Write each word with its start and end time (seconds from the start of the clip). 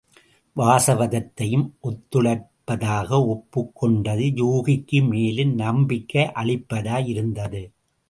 வாசவதத்தையும் 0.55 1.65
ஒத்துழைப்பதாக 1.83 3.11
ஒப்புக் 3.27 3.75
கொண்டது 3.75 4.27
யூகிக்கு 4.41 5.07
மேலும் 5.07 5.55
நம்பிக்கை 5.55 6.23
அளிப்பதாயிருந்தது. 6.23 7.63